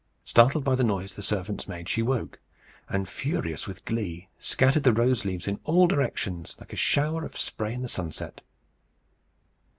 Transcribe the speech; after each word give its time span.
Startled 0.23 0.63
by 0.63 0.73
the 0.73 0.83
noise 0.83 1.13
the 1.13 1.21
servants 1.21 1.67
made, 1.67 1.87
she 1.87 2.01
woke, 2.01 2.39
and, 2.89 3.07
furious 3.07 3.67
with 3.67 3.85
glee, 3.85 4.29
scattered 4.39 4.81
the 4.81 4.93
rose 4.93 5.25
leaves 5.25 5.47
in 5.47 5.59
all 5.63 5.85
directions, 5.85 6.57
like 6.59 6.73
a 6.73 6.75
shower 6.75 7.23
of 7.23 7.37
spray 7.37 7.75
in 7.75 7.83
the 7.83 7.87
sunset. 7.87 8.41